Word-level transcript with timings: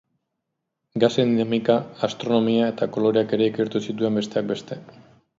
Gasen 1.01 1.33
dinamika, 1.33 1.75
astronomia 2.07 2.69
eta 2.73 2.87
koloreak 2.95 3.35
ere 3.37 3.49
ikertu 3.53 3.83
zituen, 3.89 4.17
besteak 4.21 4.49
beste. 4.53 4.79